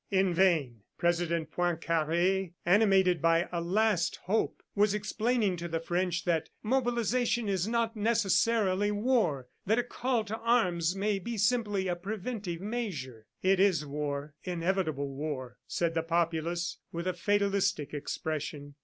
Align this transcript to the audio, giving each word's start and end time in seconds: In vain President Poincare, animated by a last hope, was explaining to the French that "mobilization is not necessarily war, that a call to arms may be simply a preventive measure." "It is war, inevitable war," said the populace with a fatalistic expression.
In 0.09 0.33
vain 0.33 0.81
President 0.97 1.51
Poincare, 1.51 2.53
animated 2.65 3.21
by 3.21 3.47
a 3.51 3.61
last 3.61 4.15
hope, 4.23 4.63
was 4.73 4.95
explaining 4.95 5.55
to 5.57 5.67
the 5.67 5.79
French 5.79 6.25
that 6.25 6.49
"mobilization 6.63 7.47
is 7.47 7.67
not 7.67 7.95
necessarily 7.95 8.89
war, 8.89 9.47
that 9.67 9.77
a 9.77 9.83
call 9.83 10.23
to 10.23 10.39
arms 10.39 10.95
may 10.95 11.19
be 11.19 11.37
simply 11.37 11.87
a 11.87 11.95
preventive 11.95 12.61
measure." 12.61 13.27
"It 13.43 13.59
is 13.59 13.85
war, 13.85 14.33
inevitable 14.43 15.07
war," 15.13 15.57
said 15.67 15.93
the 15.93 16.01
populace 16.01 16.79
with 16.91 17.05
a 17.05 17.13
fatalistic 17.13 17.93
expression. 17.93 18.73